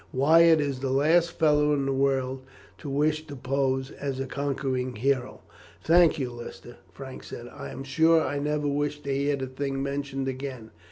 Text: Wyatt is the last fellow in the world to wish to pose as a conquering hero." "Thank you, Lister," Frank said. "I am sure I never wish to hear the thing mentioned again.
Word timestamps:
Wyatt 0.11 0.59
is 0.59 0.79
the 0.79 0.89
last 0.89 1.29
fellow 1.33 1.73
in 1.75 1.85
the 1.85 1.93
world 1.93 2.41
to 2.79 2.89
wish 2.89 3.27
to 3.27 3.35
pose 3.35 3.91
as 3.91 4.19
a 4.19 4.25
conquering 4.25 4.95
hero." 4.95 5.41
"Thank 5.83 6.17
you, 6.17 6.31
Lister," 6.31 6.77
Frank 6.91 7.23
said. 7.23 7.47
"I 7.47 7.69
am 7.69 7.83
sure 7.83 8.19
I 8.19 8.39
never 8.39 8.67
wish 8.67 9.01
to 9.03 9.13
hear 9.15 9.35
the 9.35 9.45
thing 9.45 9.83
mentioned 9.83 10.27
again. 10.27 10.71